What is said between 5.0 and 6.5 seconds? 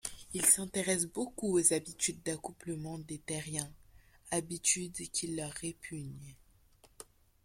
qui leur répugnent.